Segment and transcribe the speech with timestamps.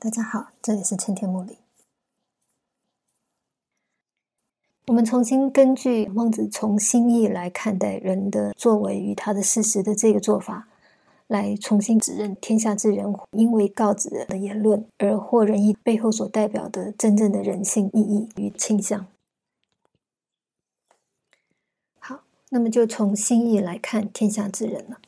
[0.00, 1.58] 大家好，这里是春天茉莉。
[4.86, 10.68] 我们重新根据孟子从心意来看待人的作为与他的事实的这个做法，
[11.26, 19.08] 来重新指认天下之人因为告子的言论而获仁义背后所代表的真正的人性意义与倾向。
[21.98, 25.00] 好，那么就从心意来看天下之人了。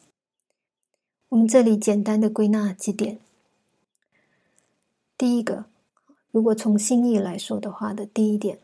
[1.29, 3.21] 我们这里简单的归纳几点。
[5.21, 5.67] 第一个，
[6.31, 8.59] 如果从心意来说的话的第一点。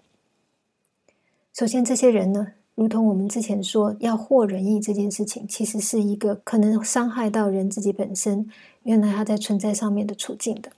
[1.52, 8.50] 首先，这些人呢，如同我们之前说，要获仁义这件事情，其实是一个可能伤害到人自己本身，
[8.84, 10.72] 原来他在存在上面的处境的。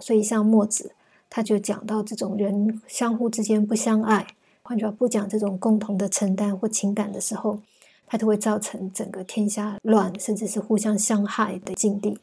[0.00, 0.90] 所以，像墨子，
[1.30, 4.26] 他就讲到这种人相互之间不相爱，
[4.62, 7.60] 换句话不讲这种共同的承担或情感的时候，
[8.08, 12.18] 他都会造成整个天下乱，甚至是互相相害的境地。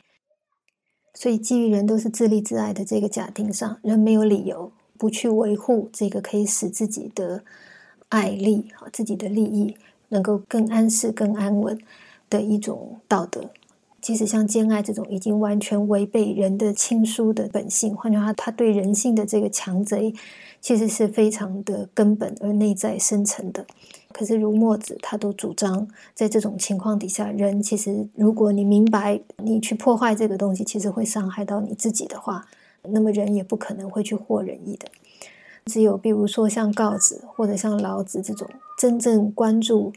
[1.14, 7.44] 所以，基于人都是自立自爱的这个假定上，人没有理由不去维护这个可以使自己的。
[8.12, 11.78] 爱利，自己的利益能够更安适、更安稳
[12.28, 13.52] 的一种道德，
[14.02, 20.14] 即使像兼爱这种已经完全违背人的亲疏的本性，换句话，他对人性的这个强贼，
[20.62, 23.66] 其实是非常的根本而内在深层的。
[24.12, 32.46] 可是如墨子，他都主张，在这种情况底下，人其实如果你明白，你去破坏这个东西，其实会伤害到你自己的话，
[32.84, 34.88] 那么人也不可能会去获仁义的。
[35.66, 39.94] 只有比如说像告子或者像老子这种真正关注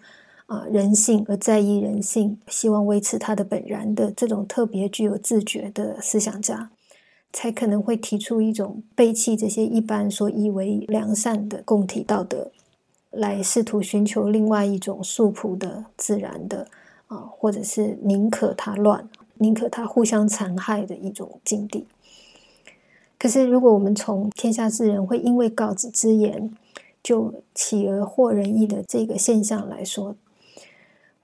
[0.46, 6.70] 啊人性而在意人性，希望维持他的本然的这种特别具有自觉的思想家，
[7.32, 12.50] 才可能会提出一种背弃这些一般所以为良善的共体道德，
[13.10, 16.66] 来试图寻求另外一种素朴的自然的
[17.06, 21.86] 啊，或者是宁可他乱，宁可他互相残害的一种境地。
[23.18, 26.52] 可是，如果我们从天下之人会因为告子之言
[27.02, 30.16] 就起而获仁义的这个现象来说，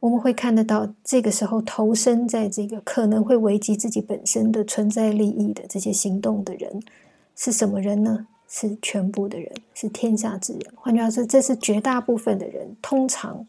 [0.01, 6.83] 我们会看得到，这个时候投身在这个可能会危及自己本身的存在利益的这些行动的人
[7.35, 8.27] 是什么人呢？
[8.51, 10.63] 是全部的人，是天下之人。
[10.75, 12.75] 换句话说，这是绝大部分的人。
[12.81, 13.47] 通常，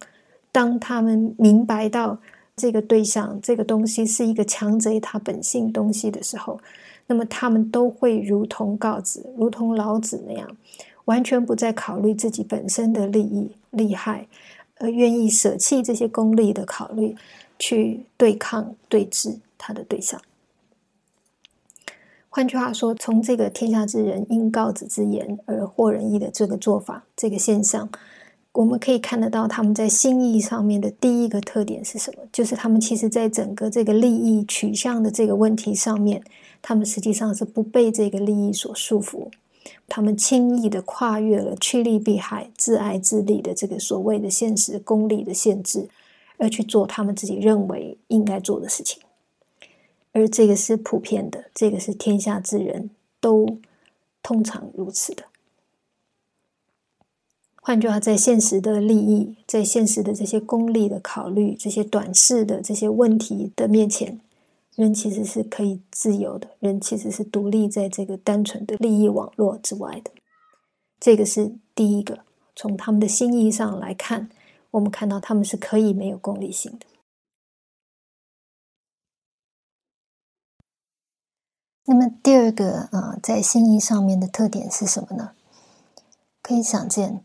[0.52, 2.18] 当他们明白到
[2.58, 6.60] 这个对象、这个东西是一个强贼他本性东西的时候。
[7.08, 10.48] 那么他们都会如同告子、如同老子那样，
[11.06, 14.28] 完全不再考虑自己本身的利益、利害，
[14.80, 17.16] 而愿意舍弃这些功利的考虑，
[17.60, 20.20] 去对抗、对峙他的对象。
[22.30, 27.90] 换句话说，从这个天下之人因告子之言而获仁义的这个做法、这个现象，
[28.54, 32.24] 我们可以看得到他们在心意上面的第一个特点是什么？
[32.32, 36.24] 就是他们其实在整个这个利益取向的这个问题上面。
[36.62, 39.30] 他们实际上是不被这个利益所束缚，
[39.88, 45.90] 他们轻易的跨越了趋利避害、自爱自利的这个所谓的现实功利的限制，
[46.38, 49.02] 而去做他们自己认为应该做的事情。
[50.12, 53.60] 而这个是普遍的，这个是天下之人都
[54.24, 55.24] 通常如此的。
[57.62, 64.20] 换句话，在现实的利益、在现实的这些功利的考虑、这些短视的这些问题的面前。
[64.80, 70.10] 人其实是可以自由的，人其实是独立在这个单纯的利益网络之外的。
[71.02, 72.20] 这个是第一个，
[72.56, 74.30] 从他们的心意上来看，
[74.72, 76.86] 我们看到他们是可以没有功利性的。
[81.84, 85.32] 那么第二个啊，在心意上面的特点是什么呢？
[86.42, 87.22] 可以想见，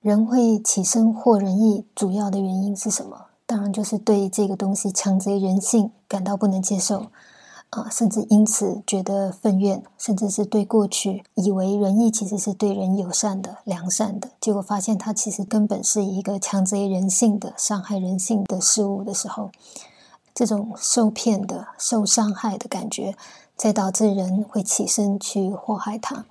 [0.00, 3.26] 人会起身获仁义，主要的原因是什么？
[3.50, 7.06] 当然，就是对这个东西强贼人性感到不能接受
[7.70, 19.50] 啊，甚至因此觉得愤怨，甚至是对过去以为仁义其实是对人友善的、良善的，结果发现它其实根本是一个强贼人性的、伤害人性的事物的时候，
[20.32, 23.16] 这种受骗的、受伤害的感觉，
[23.56, 26.24] 再导致人会起身去祸害他，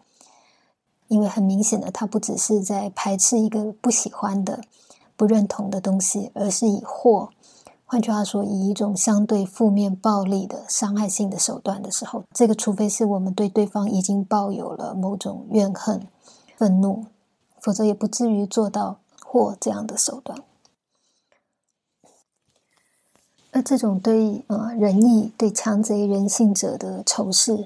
[1.10, 4.62] 因为很明显的，他不只是在排斥一个不喜欢的。
[5.20, 7.28] 不认同的东西，而是以祸，
[7.86, 16.08] 换句话说，以一种相对负面、暴力的伤害性的手段的时候，这个除非是我们对对方已经抱有了某种怨恨、
[16.56, 17.04] 愤怒，
[17.60, 20.42] 否则也不至于做到祸这样的手段。
[23.52, 27.66] 而这种对呃仁义、对强贼人性者的仇视，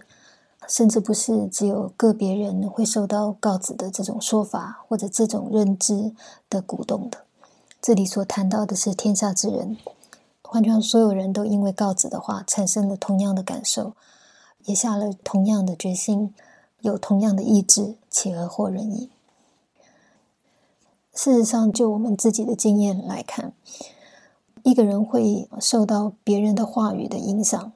[0.67, 6.15] 甚至不是只有个别人会受到告子的这种说法或者这种认知
[6.49, 7.22] 的鼓动的。
[7.83, 9.75] 这里所谈到的是天下之人，
[10.41, 13.91] 换句，所有人都因为告子的话产生了同样的感受，
[14.63, 16.33] 也下了同样的决心，
[16.79, 19.09] 有同样的意志，企而获人意。
[21.13, 23.51] 事实上，就我们自己的经验来看，
[24.63, 27.73] 一个人会受到别人的话语的影响，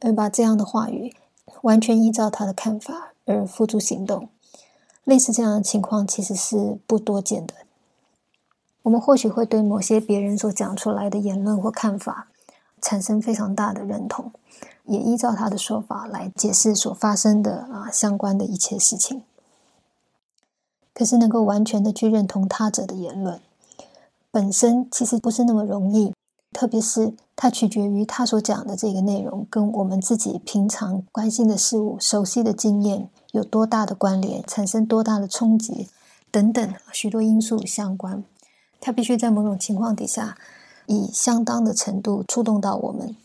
[0.00, 1.14] 而把这样的话语
[1.60, 4.30] 完全依照他的看法而付诸行动。
[5.04, 7.52] 类似这样的情况，其实是不多见的。
[8.84, 12.28] 我们或许会对某些别人所讲出来的言论或看法
[12.82, 14.30] 产生非常大的认同，
[14.84, 19.22] 也依照他的说法来解释所发生的啊相关的一切事情。
[20.92, 23.40] 可是，能够完全的去认同他者的言论，
[24.30, 26.12] 本身其实不是那么容易，
[26.52, 35.88] 特别是它取决于他所讲的这个内容跟我们自己平常关心的事物、熟悉的经验有多大的关联，产生多大的冲击
[36.30, 38.22] 等等许多因素相关。
[38.80, 40.36] 它必须在某种情况底下，
[40.86, 43.16] 以相当的程度触动到我们，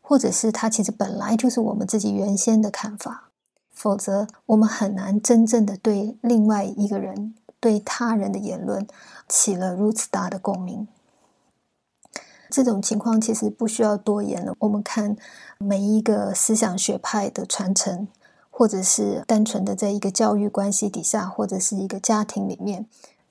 [0.00, 3.30] 或者是它其实本来就是我们自己原先的看法，
[3.72, 8.86] 否则我们很难真正的对另外一个人、对他人的言论
[9.28, 10.88] 起了如此大的共鸣。
[12.48, 14.54] 这种情况其实不需要多言了。
[14.60, 15.16] 我们看
[15.58, 18.06] 每一个思想学派的传承，
[18.50, 22.86] 或者是单纯的在一个教育关系底下，或者是一个家庭里面，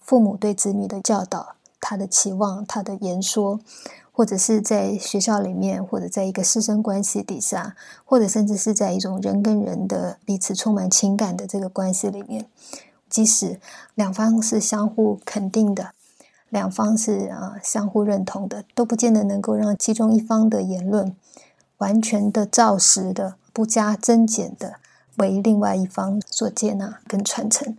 [0.05, 1.55] 父母对子女的教导。
[1.87, 3.59] 他的期望，他的言说，
[4.11, 12.47] 或者是在学校里面，或者在一个师生关系底下，或者甚至是在一种人跟人的彼此充满情感的这个关系里面，
[13.07, 13.59] 即使
[13.93, 15.91] 两方是相互肯定的，
[16.49, 21.15] 两方是啊相互认同的，都不见得能够让其中一方的言论
[21.77, 24.77] 完全的照实的、不加增减的
[25.17, 27.77] 为另外一方所接纳跟传承。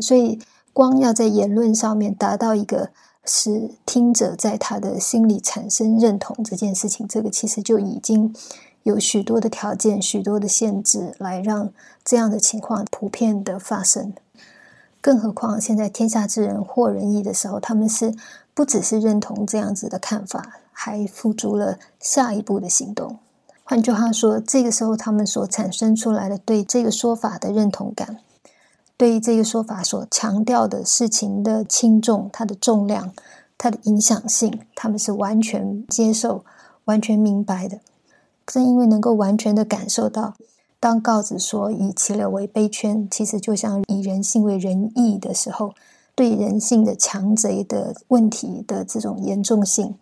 [0.00, 0.40] 所以，
[0.72, 2.90] 光要在言论上面达到一个。
[3.24, 8.34] 使听者在他的心里产生认同这件事情，这个其实就已经
[8.82, 11.70] 有许多的条件、许多的限制，来让
[12.04, 14.12] 这样的情况普遍的发生。
[15.00, 18.12] 更何况现在天下之人或仁义的时候，他们是
[18.54, 23.18] 不只是认同这样子的看法，还付诸了下一步的行动。
[23.62, 28.18] 换句话说，这个时候他们所产生出来的对这个说法的认同感。
[29.02, 33.12] 对于这个说法所强调的事情的轻重、它的重量、
[33.58, 36.44] 它的影响性，他们是完全接受、
[36.84, 37.80] 完全明白的。
[38.46, 40.34] 正因为能够完全的感受到，
[40.78, 45.74] 当告子说以其乐为杯圈，其实就像以人性为仁义的时候，
[46.14, 49.96] 对人性的强贼的问题的这种严重性，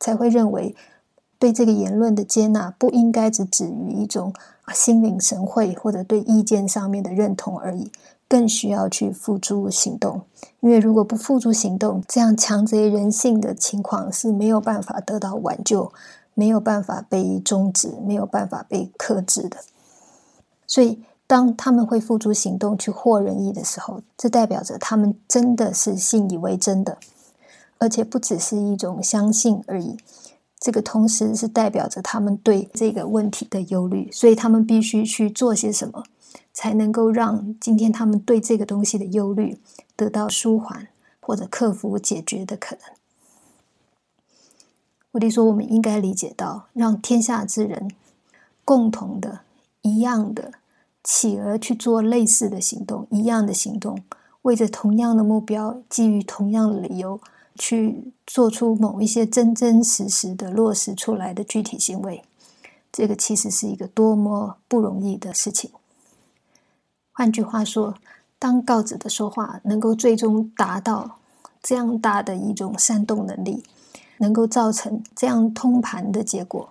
[0.00, 0.74] 才会认为
[1.38, 4.34] 对这个言论的接纳不应该只止于一种
[4.74, 7.92] 心领神会或者对意见上面的认同而已。
[8.30, 10.22] 更需要去付诸行动，
[10.60, 15.92] 因为如果不付诸行动，这样强贼人性的情况是没有办法得到挽救，
[16.34, 19.56] 没有办法被终止，没有办法被克制的。
[20.64, 26.98] 所以，当他们会付诸行动去获人意的时候，这代表着他们真的是信以为真的，
[27.78, 29.96] 而且不只是一种相信而已。
[30.60, 36.04] 这个同时是代表着他们对这个问题的忧虑，所以他们必须去做些什么。
[36.52, 39.58] 才能够让今天他们对这个东西的忧虑
[39.96, 40.88] 得到舒缓
[41.20, 42.84] 或者克服解决的可能。
[45.12, 47.90] 我弟说，我们应该理解到，让天下之人
[48.64, 49.40] 共同的、
[49.82, 50.52] 一样的，
[51.02, 53.98] 企鹅去做类似的行动，一样的行动，
[54.42, 57.20] 为着同样的目标，基于同样的理由，
[57.56, 62.22] 去做出某一些真真实实的落实出来的具体行为，
[62.92, 65.72] 这个其实是一个多么不容易的事情。
[67.20, 67.96] 换句话说，
[68.38, 71.18] 当告子的说话能够最终达到
[71.62, 73.62] 这样大的一种煽动能力，
[74.16, 76.70] 能够造成这样通盘的结果，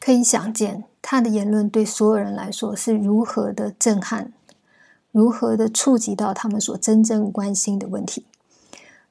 [0.00, 4.32] 可以想见他的言论对所有人来说是如何的震撼，
[5.12, 8.26] 如何的触及到他们所真正关心的问题，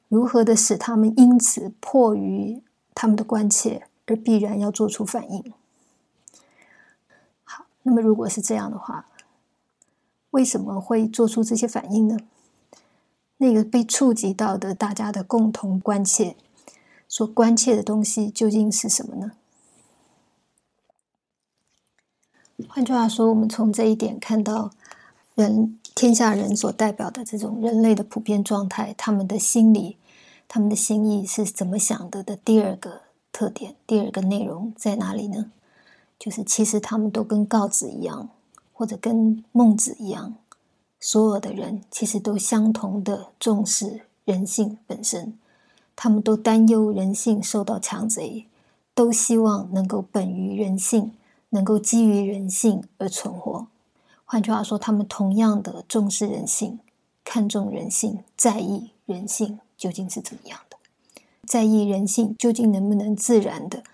[0.08, 2.60] 如何的使他们因此迫于
[2.94, 5.54] 他们的关切而必然要做出反应。
[7.44, 9.06] 好，那么如果是这样的话。
[10.32, 12.18] 为什么会做出这些反应呢？
[13.38, 16.36] 那个被触及到的大家的共同关切，
[17.08, 19.32] 所关切的东西究竟是什么呢？
[22.68, 24.70] 换句话说，我们从这一点看到，
[25.34, 29.96] 人天下人所代表的这种人类的普遍状态，他们的心理、
[30.46, 35.50] 他们的心意是怎么想的的第二个特点，第二个内容在哪里呢？
[36.18, 38.30] 就是其实他们都跟告子一样。
[38.82, 40.34] 或者跟孟子一样，
[40.98, 45.38] 所有的人其实都相同的重视人性本身，
[45.94, 48.48] 他们都担忧人性受到强贼，
[48.92, 51.12] 都希望能够本于人性，
[51.50, 53.68] 能够基于人性而存活。
[54.24, 56.80] 换句话说，他们同样的重视人性，
[57.22, 60.76] 看重人性，在意人性究竟是怎么样的，
[61.46, 63.84] 在意人性究竟能不能自然的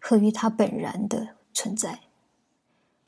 [0.00, 2.00] 合于它本然的存在，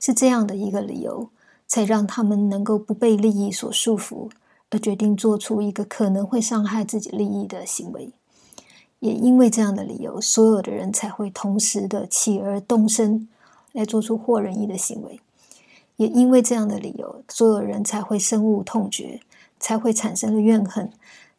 [0.04, 1.30] 是这样的一个理由，
[1.66, 4.28] 才让他们能够不被利益所束缚。
[4.68, 8.12] 而决定做出一个可能会伤害自己利益的行为，
[8.98, 13.26] 也因为这样的理由，所有的人才会同时的起而动身
[13.72, 15.20] 来做出祸人意的行为。
[15.96, 19.20] 也因为这样的理由，所有人才会深恶痛绝，
[19.58, 20.92] 才会产生了怨恨，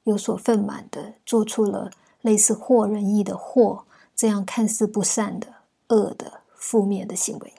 [0.06, 1.92] 有所愤满的做出了
[2.22, 3.84] 类似祸人意的祸
[4.16, 5.48] 这样看似不善的
[5.90, 7.54] 恶的负面的行为。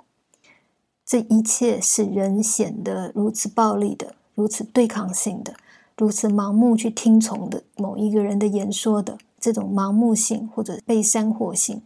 [1.06, 5.56] 这一切使人显得如此暴力的，如此对抗性的。
[5.96, 11.80] 如此盲目去听从的某一个人的言说的这种盲目性或者被煽惑性，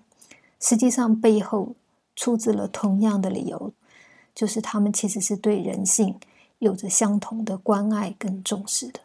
[0.58, 1.76] 实际上背后
[2.16, 3.72] 出自了同样的理由，
[4.34, 6.18] 就是他们其实是对人性
[6.58, 9.00] 有着相同的关爱跟重视的。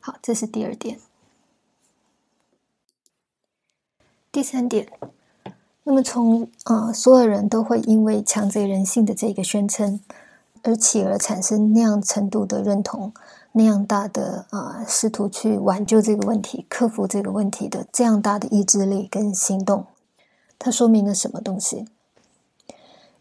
[0.00, 0.98] 好，这是第二点。
[4.30, 4.92] 第三点，
[5.88, 10.00] 那么从啊，所有人都会因为强贼人性的这个宣称。
[10.62, 13.12] 而起而产生那样程度的认同，
[13.52, 19.86] 那样大的啊，试图去挽救这个问题、克服这个问题的这样大的意志力跟行动，
[20.58, 21.86] 它说明了什么东西？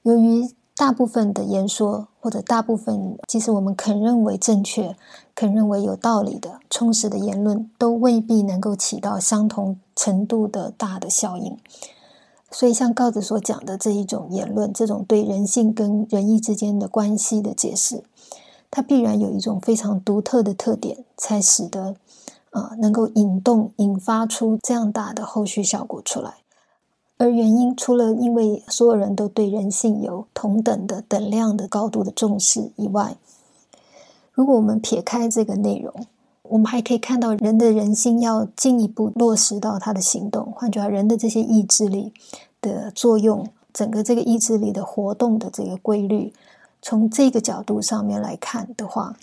[0.01, 4.95] 由于大部分的言说，或者大部分即使我们肯认为正确、
[5.36, 11.55] 肯认为有道理的充实的言论，都未必能够起到相同程度的大的效应。
[12.58, 18.02] 所以，像告子所讲的这一种言论，这种对人性跟仁义之间的关系的解释，
[18.72, 21.98] 它必然有一种非常独特的特点，才使得
[22.52, 26.36] 啊能够引动、引发出这样大的后续效果出来。
[27.18, 33.18] 而原因，除了因为所有人都对人性有同等的、等量的高度的重视以外，
[34.32, 35.94] 如果我们撇开这个内容，
[36.44, 40.52] 我们还可以看到，人的人性要进一步落实到他的行动。
[40.52, 42.14] 换句话人的这些意志力
[42.62, 46.34] 的作用，整个这个意志力的活动的这个规律，
[46.82, 49.16] 从这个角度上面来看的话，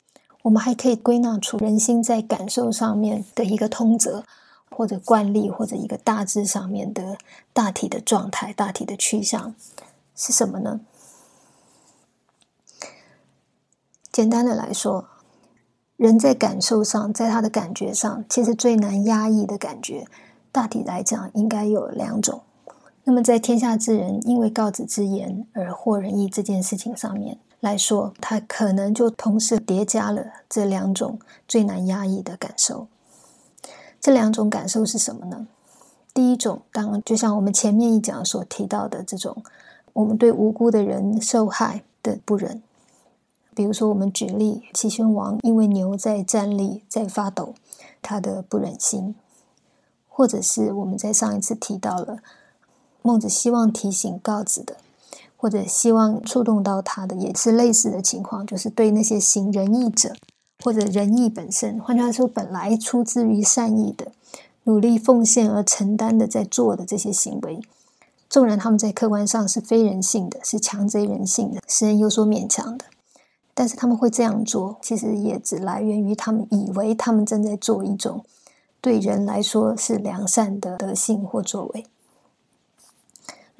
[0.42, 4.24] 我们还可以归纳出人心在感受上面的一个通则，
[4.70, 7.16] 或者惯例，或者一个大致上面的
[7.52, 9.54] 大体的状态、大体的趋向
[10.14, 10.80] 是什么呢？
[14.10, 15.08] 简单的来说。
[15.98, 20.04] 人在感受上，在他的感觉上，其实最难压抑的感觉，
[20.50, 22.42] 大体来讲应该有两种。
[23.04, 31.18] 那么，在天下之人因为告子之言而获仁义这件事情上面来说，他可能就同时叠加了这两种
[31.48, 32.86] 最难压抑的感受。
[34.00, 35.46] 这两种感受是什么呢？
[36.14, 39.42] 第一种，当就像我们前面一讲所提到的这种，
[39.92, 42.62] 我们对无辜的人受害的不忍。
[43.54, 47.54] 比如说，我们举例，齐宣王因为牛在站立在发抖，
[48.00, 49.14] 他的不忍心；
[50.08, 52.18] 或者是我们在上一次提到了
[53.02, 54.76] 孟子希望提醒告子的，
[55.36, 60.14] 或者希望触动到他的，也是类似的情况，就是对那些行仁义者，
[60.64, 64.12] 或者仁义本身，换句话说，本来出自于善意的、
[64.64, 67.60] 努力奉献而承担的在做的这些行为，
[68.28, 72.84] 纵然他们在客观上是非人性的，是强贼人性的，使人有所勉强的。
[73.54, 78.24] 但是他们会这样做，其实也只来源于他们以为他们正在做一种
[78.80, 81.84] 对人来说是良善的德性或作为。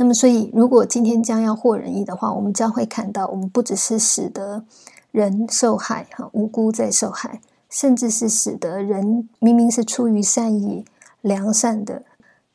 [0.03, 4.65] 那么，所以如果今天将要获仁义的话，我们将会看到，我们不只是使得
[5.13, 7.41] 人受害，哈，无辜在受害，
[7.71, 10.85] 甚至是使得人明明是出于善意、
[11.21, 12.03] 良善的，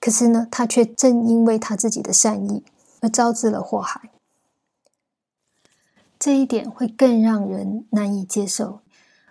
[0.02, 2.66] 可是呢，他却正因为他自己的善意
[3.00, 4.10] 而招致了祸害。
[6.20, 8.82] 这一点会更让人难以接受，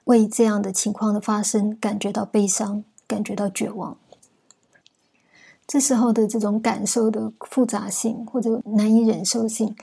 [0.05, 3.99] 为这样的情况的发生感觉到悲伤，感觉到绝望。
[5.67, 9.75] 这时候的这种感受的复杂性或者难以忍受性，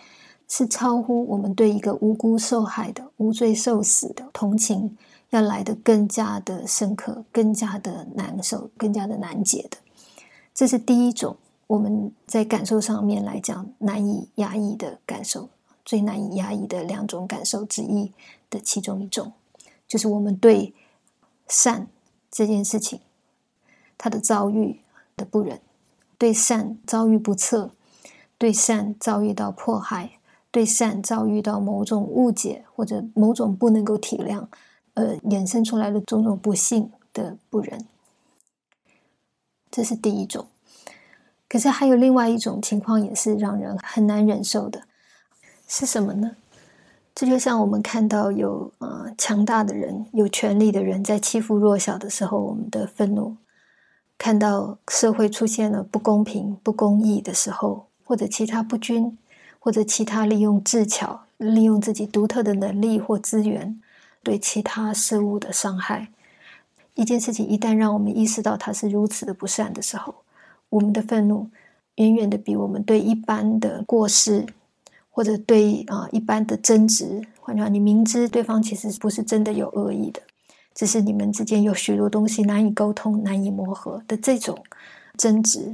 [0.48, 4.98] 是超乎我们对一个无辜受害的、无罪受死的同情
[5.32, 9.78] 要来的更加的深刻、更加的难受、更加的难解的。
[10.54, 11.36] 这是第一种
[11.68, 15.50] 我们在感受上面来讲难以压抑的感受。
[15.86, 18.10] 最难以压抑的两种感受之一
[18.50, 19.34] 的其中一种，
[19.86, 20.74] 就是我们对
[21.50, 21.90] 善
[22.32, 23.02] 这件事情，
[23.98, 24.80] 他的遭遇
[25.18, 25.60] 的不忍，
[26.17, 27.72] 对善遭遇不测，
[28.38, 30.12] 对善遭遇到迫害，
[30.51, 34.46] 对善遭遇到某种误解或者某种不能够体谅，
[34.93, 37.86] 而衍生出来的种种不幸的不忍，
[39.72, 40.48] 这是第一种。
[41.50, 44.84] 可是还有另外一种情况，也是让人很难忍受的，
[45.67, 46.36] 是什么呢？
[47.13, 53.36] 这就像我们看到有呃强大的人、有权力的人在欺负弱小的时候，我们的愤怒；
[54.17, 59.17] 看到社会出现了不公平、不公义的时候，或者其他不均，
[59.60, 63.79] 或者其他利用智巧、利用自己独特的能力或资源
[64.24, 66.10] 对其他事物的伤害。
[66.96, 70.15] 一件事情一旦让我们意识到它是如此的不善的时候，
[70.70, 71.50] 我们的愤怒
[71.96, 74.46] 远远的比我们对一般的过失。
[75.15, 80.20] 或者对啊一般的争执，换句话你明知对方其实不是真的有恶意的，
[80.74, 84.63] 只是你们之间有许多东西难以沟通、难以磨合的这种
[85.18, 85.72] 争执，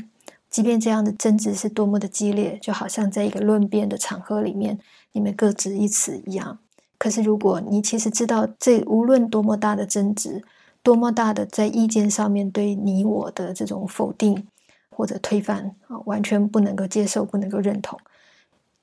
[0.50, 4.80] 即便这样的争执是多么的激烈，就好像在一个论辩的场合里面，
[5.14, 6.60] 你们各执一词一样。
[6.98, 10.44] 可是如果你其实知道，这无论多么大的争执，
[10.84, 14.48] 多么大的在意见上面对你我的这种否定
[14.90, 17.98] 或者推翻啊，完全不能够接受、不能够认同。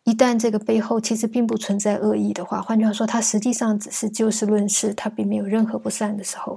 [0.07, 6.57] 一旦这个背后其实并不存在恶意的话，换句话说，它实际上只是就事论事，它并没有任何不善的时候，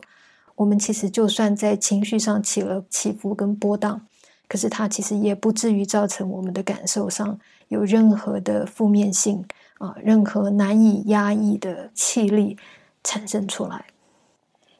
[0.53, 4.05] 我们其实就算在情绪上起了起伏跟波荡，
[4.47, 7.39] 可是它其实也不至于造成我们的感受上
[7.69, 9.43] 有任何的负面性
[9.79, 12.55] 啊，任何难以压抑的气力
[13.03, 13.85] 产生出来。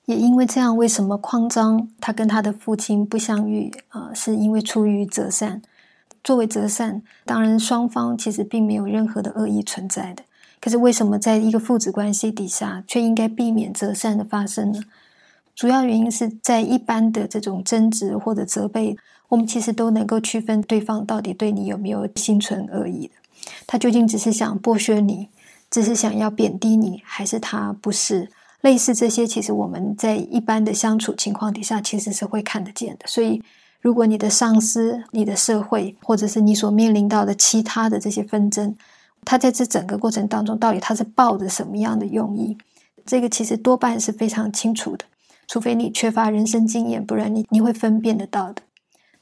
[0.05, 4.13] 也因为这样，为什么匡章他跟他的父亲不相遇啊？
[4.13, 5.63] 是因为出于择善。
[6.23, 10.23] 作为择善，当然双方其实并没有任何的恶意存在的。
[10.61, 14.81] 可是为什么在一个父子关系底下，却应该避免择善的发生呢？
[15.55, 18.97] 主要原因是在一般的这种争执或者责备，
[19.29, 23.13] 我们其实都能够区分对方到底对你有没有心存恶意的。
[23.65, 25.29] 他究竟只是想剥削你，
[25.71, 28.29] 只是想要贬低你，还是他不是？
[28.61, 33.07] 类似这些，其实我们在一般的相处情况底下，其实是会看得见的。
[33.07, 33.41] 所以。
[33.81, 38.75] 如果你的上司、你的社会，或者是你所面临到的其他的这些纷争，
[39.23, 42.57] 他在这整个过程当中，到底他是抱着什么样的用意？
[43.05, 45.05] 这个其实多半是非常清楚的，
[45.47, 48.61] 除非你缺乏人生经验，不然你你会分辨得到的。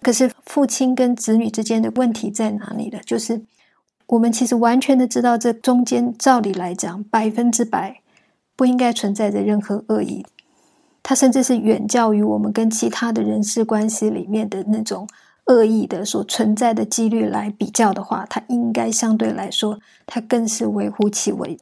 [0.01, 2.99] 可是父亲跟子女之间的问题在哪里呢？
[3.05, 3.41] 就是
[4.07, 8.01] 我们其实完全的知道，这中间照理来讲，百分之百
[8.55, 10.25] 不应该存在着任何恶意。
[11.09, 15.07] 它甚至是远较于我们跟其他的人事关系里面的那种
[15.45, 21.57] 恶意的所存在的几率来比较的话，它应该相对来说，它更是微乎其微。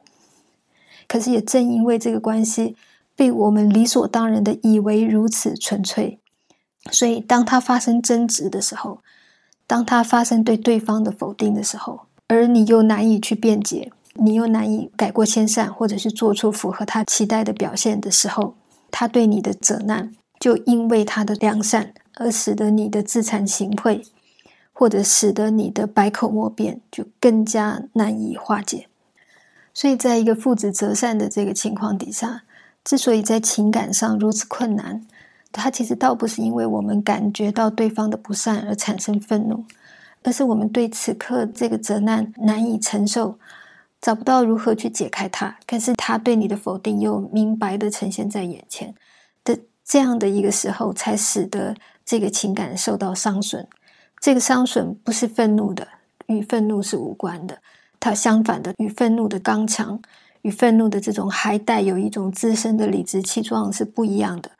[1.06, 2.74] 可是也正因为这个关系
[3.14, 6.18] 被我们理所当然的以为如此纯粹，
[6.90, 8.98] 所以当它发生争执的时候，
[9.68, 18.56] 当它发生对对方的否定的时候，而你又难以去辩解，你又难以改过迁善，或者是做出符合他期待的表现的时候。
[18.90, 24.04] 他对你的责难，就因为他的良善而使得你的自惭形秽，
[24.72, 28.88] 或者使得你的百口莫辩，就更加难以化解。
[29.74, 32.44] 所以，在一个父子择善的这个情况底下，
[32.82, 35.06] 之所以在情感上如此困难，
[35.52, 39.64] 他其实倒不是因为我们感觉到对方的不善而产生愤怒，
[40.22, 43.38] 而是我们对此刻这个责难难以承受。
[44.00, 48.94] 找不到如何去解开它，可是他对你的否定又明白的呈现在眼前
[49.42, 53.66] 的这样的一个时候，才使得这个情感受到伤损。
[54.20, 55.86] 这个伤损不是愤怒的，
[56.26, 57.58] 与愤怒是无关的。
[57.98, 60.00] 它相反的，与愤怒的刚强，
[60.42, 64.50] 与愤怒的这种还带有一种自身的理直气壮是不一样的。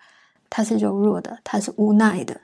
[0.49, 2.40] 它是柔弱的，它是无奈的，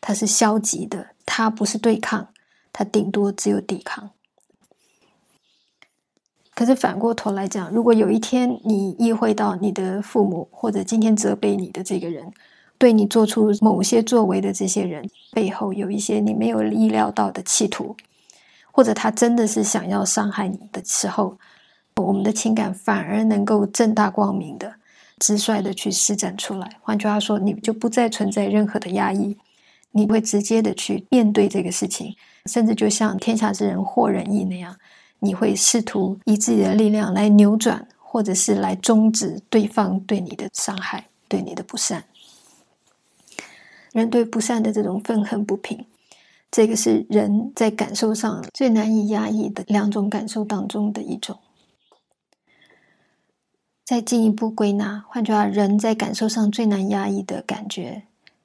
[0.00, 1.08] 它是消极的。
[1.26, 2.28] 它不是对抗，
[2.72, 4.10] 它顶多只有抵抗。
[6.58, 12.32] 可是反过头来讲，如果有一天你意会到你的父母或者今天责备你的这个人，
[12.78, 17.96] 对你做出某些作为的这些人背后有一些你没有意料到的企图，
[18.72, 21.38] 或者他真的是想要伤害你的时候，
[21.94, 24.74] 我们的情感反而能够正大光明的、
[25.20, 26.68] 直率的去施展出来。
[26.80, 29.36] 换句话说，你就不再存在任何的压抑，
[29.92, 32.16] 你会直接的去面对这个事情，
[32.46, 34.74] 甚至就像天下之人或人意那样。
[35.20, 42.04] 你会试图以自己的力量来扭转，或者是来终止对方对你的伤害、对你的不善。
[43.92, 45.86] 人对不善的这种愤恨不平，
[46.50, 51.38] 这个是人在感受上最难以压抑的两种感受当中的一种。
[53.84, 58.02] 再进一步归纳，换句话，人在感受上最难压抑的感觉，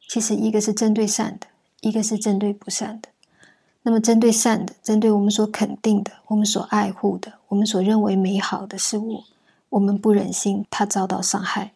[0.08, 1.48] 其实一个是针对善的，
[1.82, 3.10] 一个是针对不善的。
[3.86, 9.24] 那么，针对善的，针对我们所肯定的、我们所爱护的、我们所认为美好的事物，
[9.70, 11.74] 我们不忍心它遭到伤害。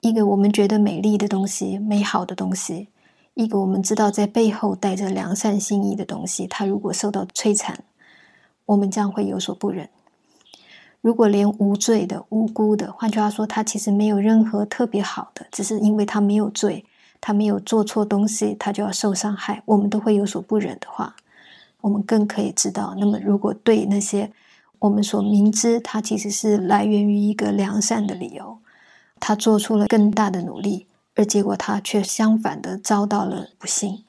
[0.00, 2.88] 一个我们觉得美丽的东西、美好的东西，
[3.34, 7.84] 一个我们知道在背后带着良善心意的东西，它如果受到摧残，
[8.64, 9.90] 我们将会有所不忍。
[11.00, 16.84] 如果连无罪的、无辜的，换句话说，他其实没有任何特别好的，只是因为他没有罪，
[17.20, 21.16] 他没有做错东西，他就要受伤害，我们都会有所不忍的话，
[21.80, 24.32] 我们更可以知道，那么如果对那些
[24.78, 28.58] 我们所明知他其实是来源于一个良善的理由，
[29.18, 34.04] 他做出了更大的努力，而结果他却相反的遭到了不幸，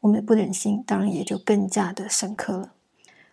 [0.00, 2.72] 我们不忍心当然也就更加的深刻了。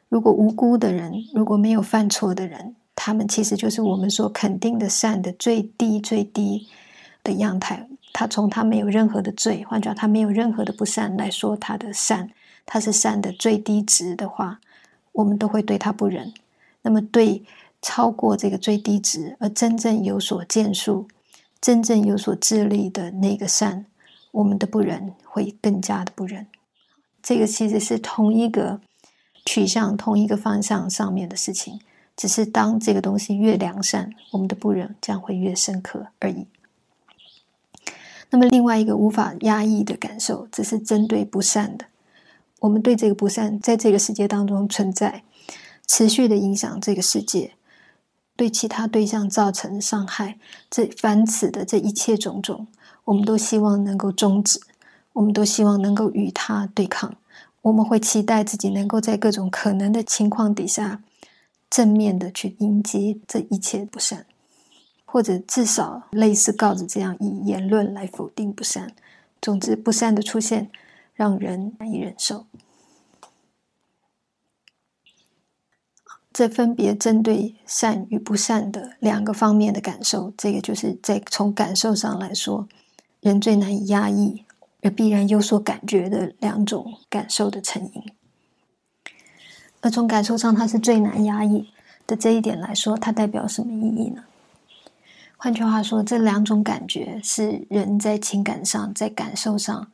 [0.07, 6.67] 如果无辜的人，如果没有犯错的人，他们其实就是我们所肯定的善的最低最低
[7.23, 7.87] 的样态。
[8.13, 12.29] 他从他没有任何的罪，换句话他没有任何的不善来说他的善，
[12.65, 14.59] 他是善的最低值的话，
[15.11, 16.33] 我们都会对他不仁。
[16.81, 17.43] 那么对
[17.81, 21.07] 超过这个最低值而真正有所建树、
[21.61, 23.85] 真正有所致力的那个善，
[24.31, 26.47] 我们的不仁会更加的不仁。
[27.21, 28.79] 这个其实是同一个
[29.45, 31.79] 取向、同一个方向上面的事情。
[32.15, 36.45] 只是当这个东西越良善，我们的不忍将会越深刻而已。
[38.31, 41.85] 那么，另外一个无法压抑的感受，只是针对不善的。
[42.59, 45.23] 我们对这个不善在这个世界当中存在，
[45.87, 47.53] 持续的影响这个世界，
[48.35, 50.37] 对其他对象造成伤害。
[50.69, 52.67] 这凡此的这一切种种，
[53.05, 54.59] 我们都希望能够终止，
[55.13, 57.15] 我们都希望能够与他对抗。
[57.61, 61.01] 我们会期待自己能够在各种可能的情况底下。
[61.69, 64.25] 正面的去迎接这一切不善，
[65.11, 68.93] 或者至少类似告子这样以言论来否定不善。
[69.41, 70.69] 总之，不善的出现
[71.15, 72.45] 让人难以忍受。
[76.31, 82.69] 这分别针对善与不善的两个方面的感受，这个就是在从感受上来说，
[83.21, 84.45] 人最难以压抑
[84.83, 88.03] 而必然有所感觉的两种感受的成因。
[89.81, 91.71] 而从感受上，它是最难压抑
[92.05, 94.23] 的这一点来说，它代表什么意义呢？
[95.41, 99.89] 换句话说，这两种感觉是人在情感上、在感受上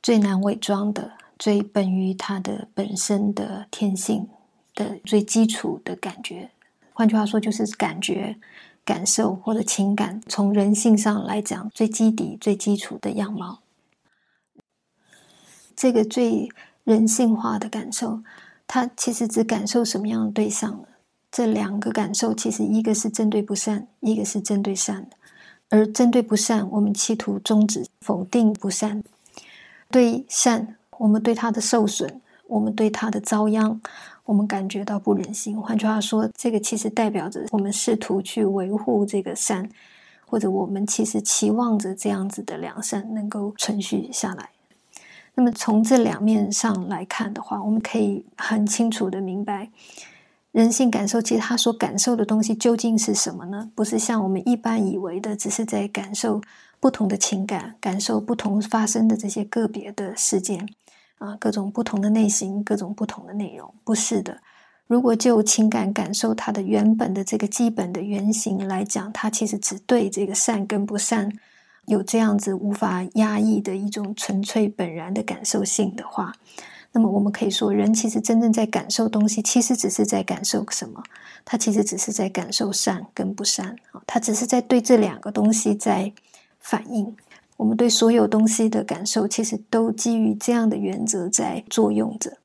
[0.00, 4.28] 最难伪装的、最本于它的本身的天性
[4.76, 6.50] 的最基础的感觉。
[6.92, 8.36] 换句话说，就是感觉、
[8.84, 13.62] 感受或者情感，从人性上来讲，最基底、最基础的样貌。
[15.74, 16.48] 这个最
[16.84, 18.22] 人性化的感受。
[18.68, 20.86] 他其实只感受什么样的对象呢？
[21.30, 25.16] 这两个感受其实一个是针对不善，一个是针对善的。
[25.68, 29.02] 而针对不善，我们企图终止、否定不善；
[29.90, 33.80] 对善，我们对它的受损，我们对它的遭殃，
[34.24, 35.60] 我们感觉到不忍心。
[35.60, 39.68] 换句话说，这个其实代表着我们试图去维护这个善，
[40.24, 44.50] 或者我们其实期望着这样子的良善能够存续下来。
[45.34, 49.68] 那么从这两面上来看的话，我们可以很清楚的明白，
[50.56, 53.70] 人性感受其实他所感受的东西究竟是什么呢？
[53.74, 56.40] 不是像我们一般以为的，只是在感受
[56.80, 60.66] 不同的情感，感受不同发生的这些个别的事件
[61.18, 64.38] 啊，各种不同的类型，各种不同的内容，不是的。
[64.86, 71.30] 如果就情感感受它的原本的这个基本的原型来讲，它其实只对这个善跟不善。
[71.84, 76.32] 有这样子无法压抑的一种纯粹本然的感受性的话，
[76.96, 81.02] 那么我们可以说，人其实真正在感受东西，其实只是在感受什么？
[81.44, 86.10] 他其实只是在感受善跟不善啊，他只是在对这两个东西在
[86.58, 87.14] 反应。
[87.58, 92.38] 我们对所有东西的感受，其实都基于这样的原则在作用着。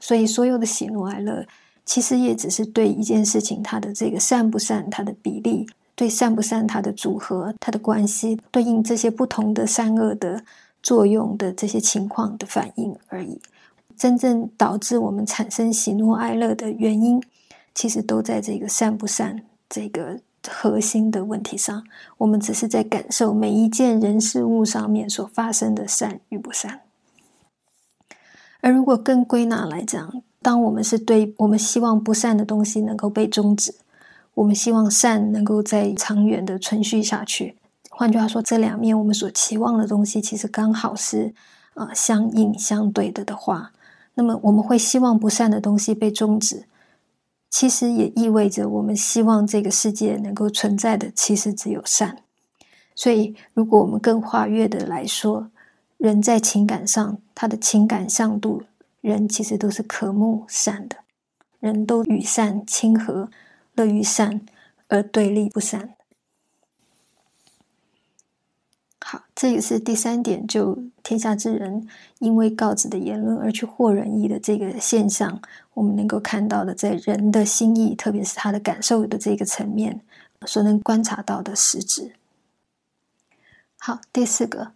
[0.00, 1.46] 所以，所有的喜怒哀乐，
[1.84, 5.68] 其实也只是对一件事情它的这个善不善，它的比例。
[5.94, 10.42] 对善不善，它的组合、它的关系，对应这些不同的善恶的
[10.82, 13.38] 作用的这些情况的反应而已。
[13.98, 17.20] 真正导致我们产生喜怒哀乐的原因，
[17.74, 21.84] 其实都在这个善不善这个核心的问题上。
[22.18, 26.82] 我们只是在感受每一件人事物上面所发生的善与不善。
[28.60, 33.74] 而如果更归纳来讲，当我们是对我们希望不善的东西能够被终止。
[34.34, 37.56] 我们希望善能够在长远的存续下去。
[37.90, 41.34] 换句话说，这两面我们所期望的东西，其实刚好是
[41.74, 43.72] 啊相应相对的的话，
[44.18, 46.64] 那么我们会希望不善的东西被终止，
[47.48, 52.18] 其实也意味着我们希望这个世界能够存在的，其实只有善。
[52.96, 55.52] 所以，如果我们更跨越的来说，
[55.98, 58.64] 人在情感上，他的情感向度，
[59.00, 60.96] 人其实都是渴慕善的，
[61.60, 63.30] 人都与善亲和。
[63.76, 64.40] 乐于善
[64.88, 65.94] 而对立不善。
[69.10, 75.40] 好，这也是第三点，就天下之人因为告子的言论而去获仁义的这个现象，
[75.72, 80.02] 我们能够看到的，在人的心意，特别是他的感受的这个层面，
[80.44, 82.12] 所能观察到的实质。
[83.78, 84.72] 好，第四个，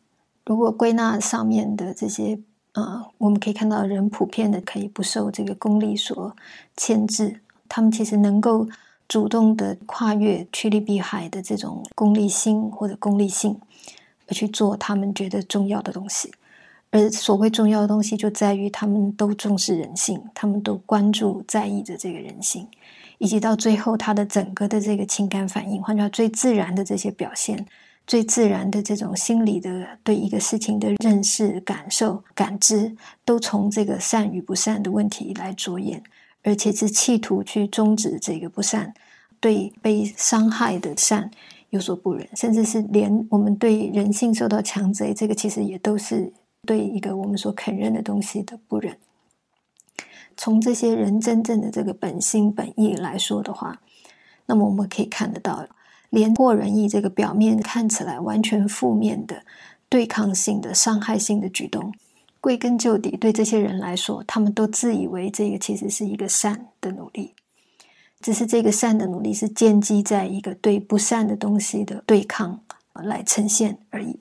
[0.47, 2.41] 如果归纳上面的这些，
[2.73, 6.35] 呃，我们可以看到人普遍的可以不受这个功利所
[6.75, 8.67] 牵制，他们其实能够
[9.07, 13.61] 主动的跨越趋利避害的这种功利心或者功利性。
[14.33, 16.33] 去做他们觉得重要的东西，
[16.91, 22.67] 而所谓重要的东西，就在于他们都重视人性，他们都关注、在意着这个人性，
[23.19, 27.67] 以及到最后他的整个的这个情感反应，换句话最自然的这些表现，
[28.07, 36.03] 最自然的这种心理的对一个事情的认识、感受、感知，都从这个善与不善的问题来着眼，
[36.43, 38.93] 而且是企图去终止这个不善，
[39.41, 41.31] 对被伤害的善。
[41.73, 46.31] 有所不忍，甚至是连我们对人性受到强贼，这个其实也都是
[46.67, 48.99] 对一个我们所肯认的东西的不忍。
[50.37, 53.81] 从这些人真正的这个本心本意来说的话，
[54.45, 55.67] 那么我们可以看得到，
[56.11, 59.43] 连过人意这个表面看起来完全负面的
[59.89, 61.95] 对抗性的伤害性的举动，
[62.43, 67.33] 归根究底，对这些人来说，他们都自以为这个其实是一个善的努力。
[68.23, 72.61] 只是这个善的努力是建基在一个对不善的东西的对抗
[72.95, 74.19] 来呈现而已。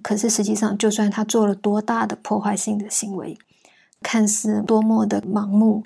[0.00, 3.36] 可是实际上，就算他做了多大的破坏性的行为，
[4.00, 5.84] 看似多么的盲目，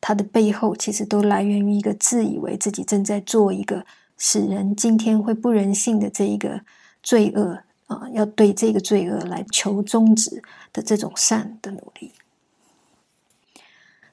[0.00, 3.84] 他的背后其实都来源于一个自以为自己正在做一个
[4.16, 6.60] 使人今天会不人性的这一个
[7.02, 10.42] 罪恶啊，要对这个罪恶来求终止
[10.72, 12.12] 的这种善的努力。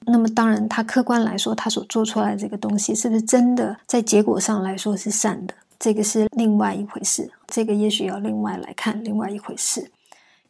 [0.06, 5.54] 那么，当然，他客观来说，他所做出来这个东西，是不是真的在结果上来说是善的？
[5.78, 7.30] 这个是另外一回事。
[7.48, 9.90] 这个也许要另外来看，另外一回事。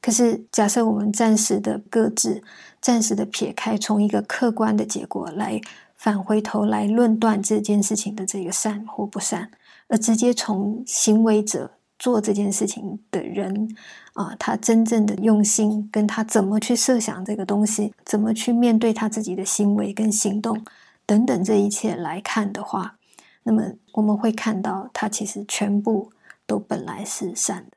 [0.01, 2.43] 可是，假设我们暂时的搁置，
[2.81, 5.61] 暂时的撇开，从一个客观的结果来
[5.95, 9.51] 返回头来论断这件事情的这个善或不善，
[9.89, 11.73] 而直接从行为者。
[11.99, 13.75] 做这件事情的人
[14.15, 20.63] 啊，他真正的用心，跟他怎么去设想这个东西，怎么去面对他自己的行为跟行动
[21.07, 22.97] 等等，这一切来看的话，
[23.45, 26.11] 那么我们会看到，他其实全部
[26.47, 27.77] 都本来是善的。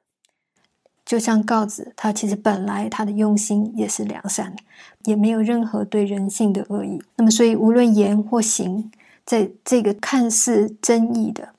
[1.06, 4.56] 就像告子，他其实本来他的用心也是良善，
[5.06, 7.02] 也没有任何对人性的恶意。
[7.16, 8.92] 那么，所以无论言或行，
[9.26, 11.50] 在这个看似争议的。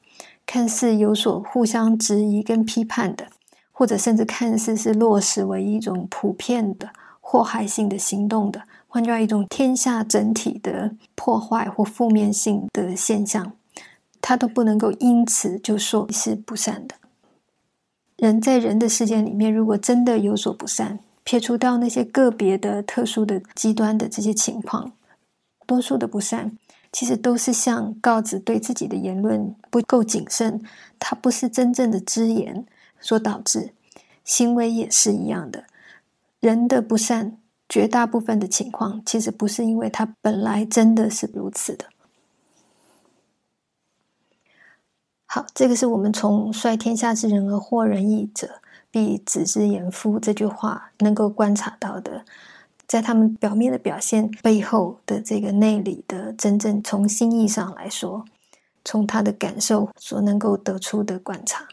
[0.50, 3.28] 看似有所互相质疑跟批判的，
[3.70, 13.52] 或者甚至看似是落实为一种普遍的祸害性的行动的，换句话一种天下整体的破坏或负面性的现象，
[14.20, 16.96] 他都不能够因此就说是不善的。
[18.16, 24.90] 人在人的世界里面，如果真的有所不善，撇除掉那些个别的特殊的极端的这些情况，
[25.64, 26.58] 多数的不善。
[26.92, 30.60] 其实都是像告子对自己的言论不够谨慎，
[30.98, 32.66] 他不是真正的知言
[33.00, 33.72] 所导致，
[34.24, 35.64] 行为也是一样的。
[36.40, 41.86] 人的不善，绝大部分的情况，其实不是因为他本来真的是如此的。
[45.26, 52.24] 好，这个是我们从“率天下之人而获仁义者，必子之言夫”这句话能够观察到的。
[52.90, 58.24] 在他们表面的表现背后的这个内里的真正从心意上来说，
[58.84, 61.68] 从他的感受所能够得出的观察。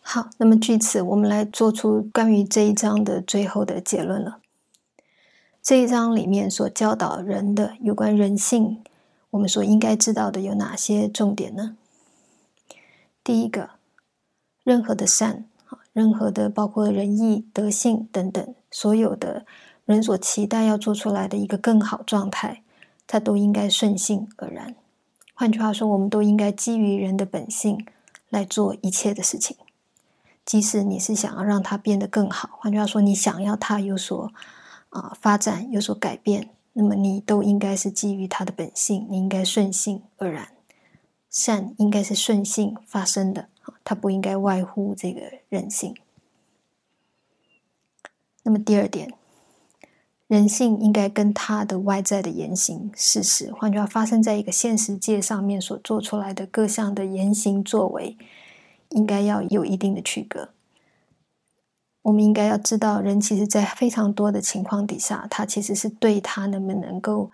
[0.00, 4.42] 好，那么据此，我们来做出关于这一章的最后的结论了。
[5.62, 8.84] 这一章里面所教导人的有关人性，
[9.30, 11.78] 我们所应该知道的有哪些重点呢？
[13.24, 13.70] 第一个，
[14.62, 15.46] 任何的善。
[15.98, 19.44] 任何的，包括仁义、德性等等，所有的
[19.84, 22.62] 人所期待要做出来的一个更好状态，
[23.08, 24.76] 它都应该顺性而然。
[25.34, 27.84] 换句话说，我们都应该基于人的本性
[28.28, 29.56] 来做一切的事情。
[30.44, 34.32] 即使你是想要让它变得更好，换句话说，你想要它有所
[34.90, 40.48] 啊发展、有所改变，那么你都应该是基于它的本性，你应该顺性而然。
[41.28, 43.48] 善应该是顺性发生的。
[43.84, 45.94] 它不应该外乎这个人性。
[48.42, 49.12] 那么第二点，
[50.26, 58.16] 人性应该跟他的外在的言行事实，换句话，发生在一个现实界上面所做出来的各项的言行作为，
[58.90, 60.50] 应该要有一定的区隔。
[62.02, 67.30] 我们应该要知道，人其实在非常多的情况底下，他其实是对他能不能够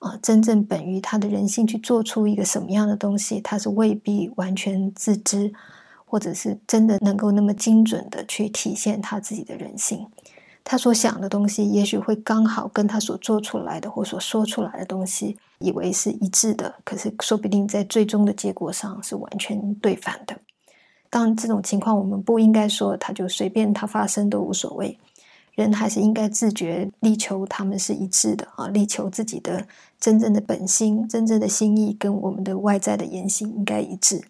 [0.00, 5.52] 啊，真正本于他的人性去做出一个什么样的东西，他是未必完全自知，
[6.16, 10.08] 或者是真的能够那么精准的去体现他自己的人性。
[10.64, 20.34] 他所想的东西，也许会刚好跟他所做出来的或所说出来的东西，以为是一致的，可是说不定在最终的结果上是完全对反的。
[21.10, 24.98] 当然，这种情况我们不应该说他就随便他发生都无所谓。
[25.54, 29.68] 人还是应该自觉力求他们是一致的啊，力求自己的
[30.00, 34.22] 真正的本心、真正的心意跟我们的外在的言行应该一致。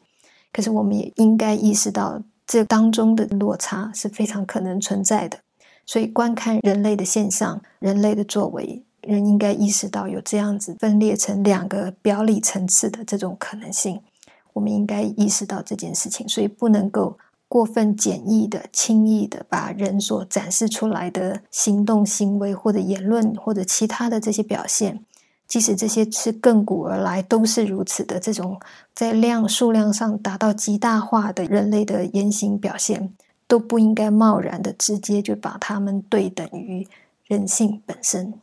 [0.57, 5.37] 可是我们也应该意识到，这当中的落差是非常可能存在的。
[5.85, 14.01] 所以，观看人类的现象、人类的作为，人应该意识到有这样子分裂成两个表里层次的这种可能性。
[14.55, 17.19] 我们应该意识到这件事情，所以不能够。
[17.49, 25.05] 过分简易的、轻易的把人所展示出来的行动、行为或者言论或者其他的这些表现，
[25.49, 28.61] 即使这些是亘古而来都是如此的这种
[28.95, 33.13] 在量数量上达到极大化的人类的言行表现，
[33.47, 36.89] 都不应该贸然的直接就把他们对等于
[37.27, 38.35] 人性本身。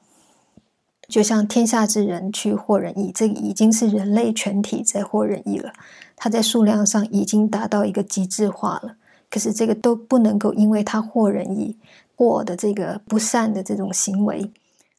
[1.10, 5.74] 就像天下之人去获人意，这已经是人类全体在获人意了。
[6.16, 8.96] 它在数量上已经达到一个极致化了，
[9.30, 11.78] 可是这个都不能够因为它惑人意、
[12.16, 14.50] 惑的这个不善的这种行为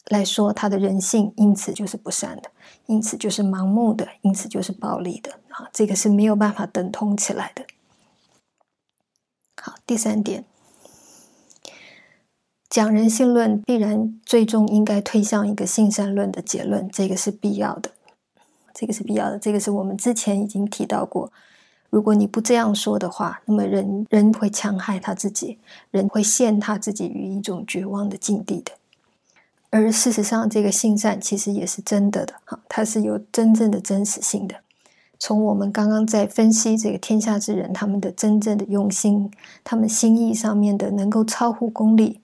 [0.06, 2.50] 来说，他的人性因此就是不善的，
[2.86, 5.68] 因此就是盲目的，因此就是暴力的啊！
[5.72, 7.64] 这个是没有办法等同起来的。
[9.60, 10.44] 好，第三点，
[12.68, 17.90] 讲人性论必然最终应该推向一个性善论的结论，这个是必要的。
[18.74, 21.32] 这个是必要的，这个是我们之前已经提到过。
[21.88, 25.58] 如果你不这样说的话，那么人人会戕害他自己，
[25.92, 28.72] 人会陷他自己于一种绝望的境地的。
[29.76, 34.54] 而事实上，这个性善其实也是真的的，哈，它是有真正的真实性的。
[35.18, 39.28] 从我们刚刚在分析这个天下之人他们的真正的用心，
[39.64, 42.20] 他们心意上面的能够超乎功利，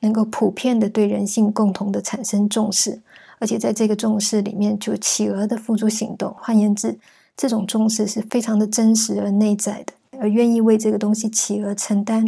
[0.00, 3.02] 能够普遍的对人性共同的产生重视。
[3.38, 6.34] 而且在这个重视里面，就企鹅的付诸行动。
[6.38, 6.98] 换言之，
[7.36, 12.24] 这种重视是非常的真实而内在的，而愿意为这个东西企鹅承担，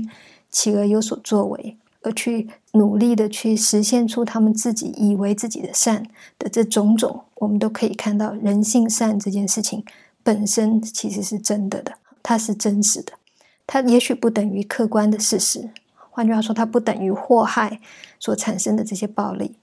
[0.50, 6.06] 企鹅有所作为，而去努力的去实现出他们自己以为自己的善
[6.38, 9.84] 的这种种，我们都可以看到人性善这件事情
[10.22, 13.14] 本身其实是真的的，它是真实的，
[13.66, 15.70] 它也许不等于客观的事实。
[16.10, 17.80] 换句话说，它不等于祸害
[18.20, 19.56] 所产生的这些暴力。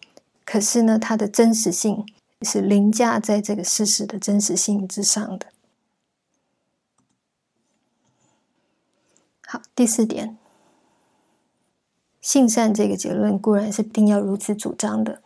[0.43, 2.05] 可是呢，它的真实性
[2.41, 5.47] 是凌驾在这个事实的真实性之上的。
[9.47, 10.37] 好，第四点，
[12.23, 15.19] 性善这个结论固然是定要如此主张的。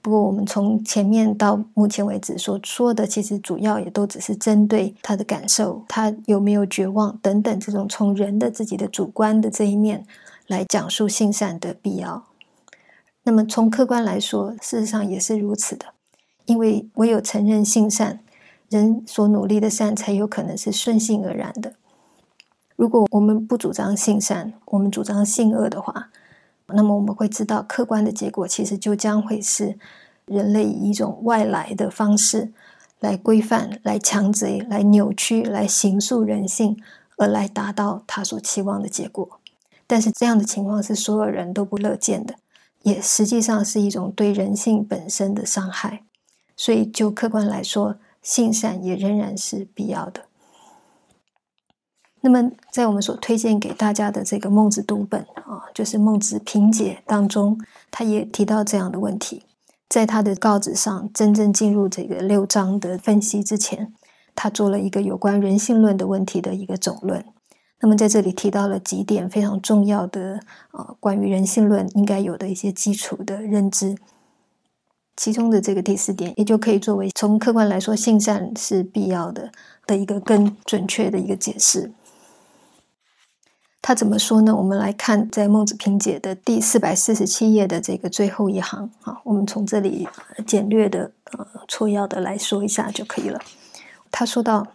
[0.00, 10.06] 不过，我们从前面到目前为止所说的，其实主要也都只是针对他的感受，他有没有绝望等等这种从人的自己的主观的这一面
[10.46, 12.24] 来讲述性善的必要。
[13.24, 15.86] 那么从客观来说，事实上也是如此的，
[16.44, 18.20] 因为唯有承认性善，
[18.68, 21.72] 人所努力的善才有可能是顺性而然的。
[22.76, 26.10] 如果我们不主张性善，我们主张性恶的话，
[26.68, 29.78] 那么我们会知道客观的结果其实就将会是
[30.24, 32.52] 人类以一种外来的方式
[33.00, 36.76] 来规范、来强贼、来扭曲、来形塑人性，
[37.16, 39.38] 而来达到他所期望的结果。
[39.86, 42.34] 但是这样的情况是所有人都不乐见的。
[42.82, 46.04] 也实际上是一种对人性本身的伤害，
[46.56, 50.26] 所以就客观来说，性善也仍然是必要的。
[52.28, 57.56] 那么，在我们所推荐给大家的这个《孟子读本》啊，就是《孟子评解》当中，
[57.88, 59.44] 他也提到这样的问题。
[59.88, 63.94] 在他的告子上，真正进入这个六章的分析之前，
[64.34, 67.24] 他做了一个有关人性论的问题的一个总论。
[67.78, 70.40] 那么在这里提到了几点非常重要的
[70.72, 73.94] 啊，关于人性论应该有的一些基础的认知。
[75.16, 79.52] 其中的这个第四点，也就可以作为从客观来说，性善是必要的
[79.86, 81.92] 的一个更准确的一个解释。
[83.86, 84.52] 他怎么说呢？
[84.52, 90.08] 我们来看在《孟子评解》的第四百四十七页的这个最后一行啊，我们从这里
[90.44, 93.40] 简略的呃撮要的来说一下就可以了。
[94.10, 94.66] 他说到。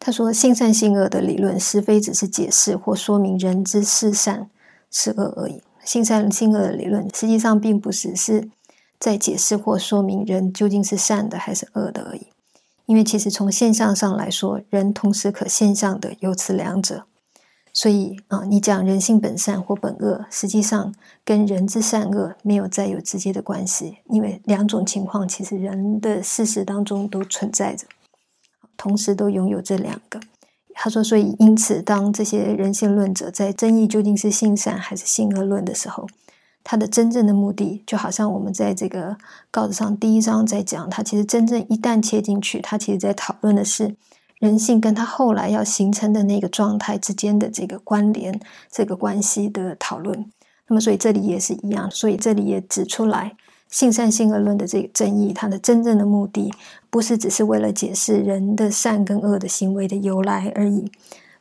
[0.00, 4.50] 他说：“性善性恶的理论，实非只是解释或说明人之是善
[4.90, 5.62] 是恶而已。
[5.84, 8.50] 性善性恶的理论，实际上并不只是
[8.98, 12.26] 在解释或说明人究竟是善的还是恶的而已。
[12.86, 17.04] 因为其实从现象上来说，人同时可现象的有此两者。
[17.74, 20.94] 所以啊，你讲人性本善或本恶，实际上
[21.24, 27.86] 跟人之善恶没有再有直接的关系，因为两种情况其实人的事实当中都存在着，
[28.76, 30.20] 同时都拥有这两个。
[30.74, 36.06] 他说，所以因此，当这些人性论者在争议究竟是性善还是性恶论的时候，
[36.62, 39.16] 他的真正的目的，就好像我们在这个
[39.50, 43.96] 稿子上第一章在讲，他其实真正一旦切进去，他其实在讨论的是。
[44.42, 50.26] 人性跟他后来要形成的那个状态之间的这个关联、这个关系的讨论，
[50.66, 53.36] 那么所以这里也是一样，所以这里也指出来
[53.70, 56.52] 性善性恶论的这个争议，它的真正的目的
[56.90, 60.90] 不是只是为了解释人的善跟恶的行为的由来而已，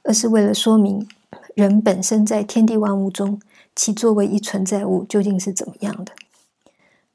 [0.04, 1.08] 而是为了说明
[1.56, 3.42] 人本身在天地万物中，
[3.76, 6.12] 其作为一存在物究竟是怎么样的。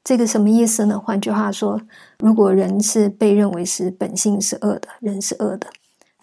[0.07, 0.97] 这个什么意思呢？
[0.97, 1.81] 换句话说，
[2.19, 5.67] 如果人是被认为是本性是恶的，人是恶的，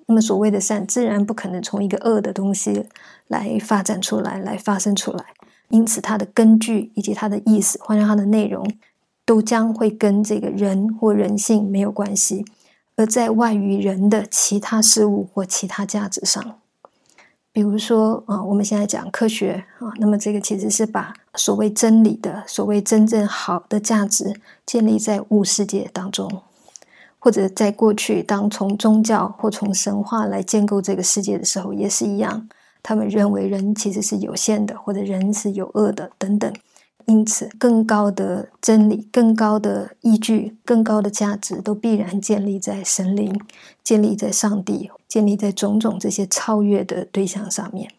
[0.07, 2.87] 那么所谓的善自然不可能从一个恶的东西
[3.29, 5.27] 来发展出来、来发生出来。
[5.69, 8.67] 因此，它的根据以及它的意思，或者它的内容，
[9.27, 12.47] 都将会跟这个人或人性没有关系，
[12.97, 16.57] 而在外于人的其他事物或其他价值上。
[17.55, 26.43] 比如说啊，我们现在讲科学啊，那么这个其实是把所谓真理的、所谓真正好的价值建立在物世界当中，
[27.21, 32.49] 或者在过去当从宗教或从神话来建构这个世界的时候，也是一样。
[32.83, 36.53] 他们认为人其实是有限的，或者人是有恶的等等。
[37.07, 43.39] 因此，更高的真理、更高的依据、更高的价值，都必然建立在神灵、
[43.83, 47.91] 建立在上帝、建立在种种这些超越的对象上面，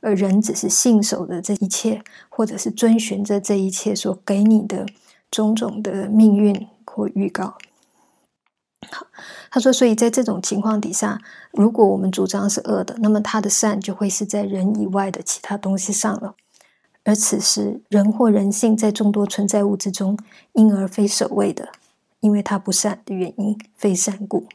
[0.00, 4.86] 而人只是信守的这一切，或者是遵循着这一切所给你的
[5.30, 7.56] 种种的命运或预告。
[8.90, 9.06] 好，
[9.50, 11.20] 他说，所以在这种情况底下，
[11.52, 16.34] 如果我们主张是恶的，那么他的善就会是在人以外的其他东西上了。
[17.04, 20.18] 而此时，人或人性在众多存在物之中，
[20.54, 21.68] 因而非首位的，
[22.20, 24.46] 因为它不善的原因，非善故。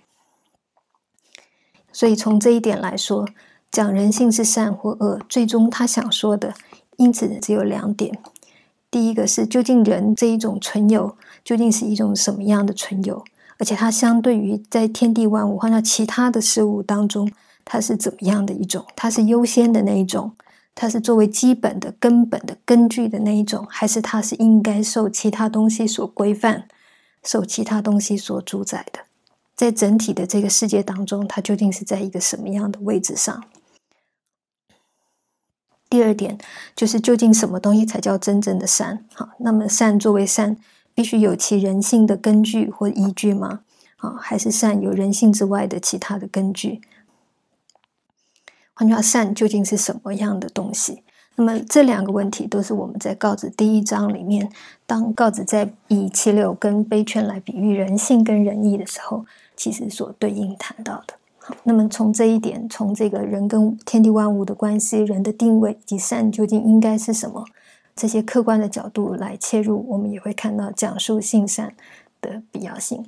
[1.91, 3.27] 所以从这一点来说，
[3.71, 6.55] 讲人性是善或恶，最终他想说的，
[6.97, 8.17] 因此只有两点：
[8.89, 13.23] 第一个是，究竟人这一种存有，究竟是一种什么样的存有？
[13.59, 17.31] 而且它相对于在天地万物或者其他的事物当中，
[17.63, 18.85] 它是怎么样的一种？
[18.95, 20.31] 它是优先的那一种？
[20.81, 26.69] 它是作为基本的根本的根据的那一种，还是它是应该受其他东西所规范、
[27.21, 29.01] 受其他东西所主宰的？
[29.57, 33.43] 在整体的这个世界当中，它究竟是在一个什么样的位置上？
[35.89, 36.37] 第二点
[36.73, 39.03] 就是，究竟什么东西才叫真正的善？
[39.13, 40.55] 好，那么善作为善，
[40.93, 43.63] 必须有其人性的根据或依据吗？
[43.97, 46.79] 啊，还是善有人性之外的其他的根据？
[48.79, 51.03] 换句话善究竟是什么样的东西？
[51.35, 54.49] 那么这两个问题都是我们在告子第一章里面，
[54.87, 59.25] 当告子在以七六跟悲劝来比喻人性跟仁义的时候，
[59.57, 61.15] 其实所对应谈到的。
[61.39, 67.43] 好，那么从这一点，从这个人跟天地万物的关系、人的定位以及善究竟应该是什么
[67.97, 71.73] 这些客观的角度来切入，我们也会看到讲述性善
[72.21, 73.05] 的必要性。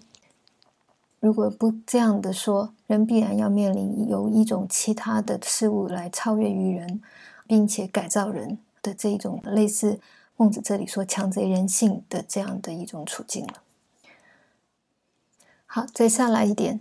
[1.21, 6.99] 如果不这样的说，人必然要面临由一种其他的事物来超越于人，
[7.45, 9.99] 并且改造人的这一种类似
[10.35, 13.61] 孟子这里说强贼人性的这样的一种处境了。
[15.67, 16.79] 好，再下来一点，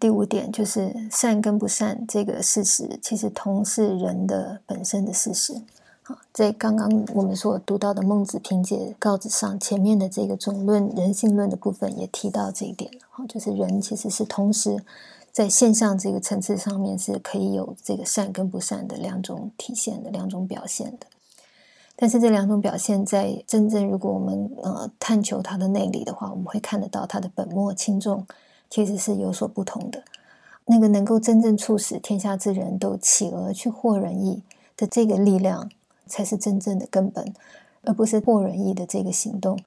[0.00, 5.60] 第五点就是善跟不善这个事实，其实同是人的本身的事实。
[6.32, 13.26] 在刚刚我们所读到的《孟子评解告子上》前面的这个总论人性论的部分，也提到这一点了。
[13.28, 14.84] 就是人其实是同时
[15.32, 21.06] 在现象这个层次上面是可以有这个善跟不善的两种体现的两种表现的。
[21.96, 28.26] 但是这两种表现，在真正如果我们呃探求它的内里的话，我们会看得到它的本末轻重
[28.68, 30.04] 其实是有所不同的。
[30.66, 34.42] 那个能够真正促使天下之人都企鹅去获仁义
[34.76, 35.70] 的这个力量。
[36.06, 37.34] 才是真正的根本，
[37.82, 39.58] 而不是过人意的这个行动。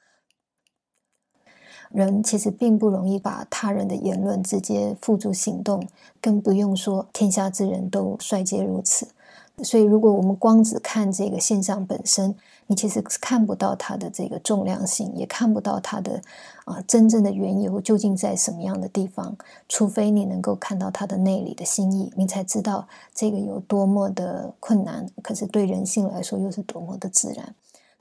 [1.92, 5.88] 人其实并不容易把他人的言论直接付诸行动，
[6.22, 9.08] 更不用说天下之人都率皆如此。
[9.64, 12.34] 所以，如果我们光只看这个现象本身，
[12.68, 16.22] 你其实是看不到它的这个重量性，也看不到它的
[16.66, 19.36] 啊真正的缘由究竟在什么样的地方。
[19.68, 25.08] 除非你能够看到它的内里的心意，你才知道这个有多么的困难。
[25.22, 27.56] 可是对人性来说，又是多么的自然。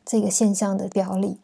[0.04, 1.38] 这个现象的表里，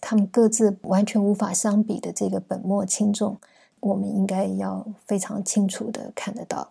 [0.00, 3.36] 他们各自完全无法相比的这个本末轻重，
[3.80, 6.70] 我们应该要非常清楚的看得到。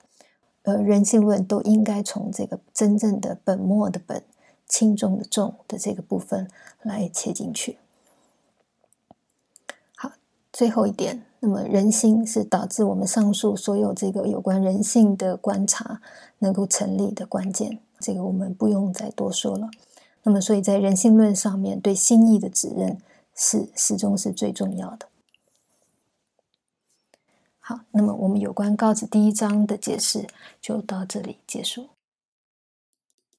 [0.70, 4.24] 呃人性论都应该从这个真正的本末的本、
[4.67, 6.47] 轻重的重的这个部分
[6.84, 7.78] 来切进去。
[9.95, 10.11] 好，
[10.53, 16.01] 最后一点，那么人心是导致我们上述所有这个有关人性的观察
[16.39, 17.80] 能够成立的关键。
[17.99, 19.70] 这个我们不用再多说了。
[20.24, 22.97] 那么，所以在人性论上面，对心意的指认
[23.34, 25.07] 是始终是最重要的。
[27.70, 30.26] 好，那么我们有关告子第一章的解释
[30.59, 31.88] 就到这里结束。